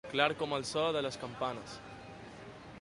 [0.11, 1.77] Clar com el so de les campanes.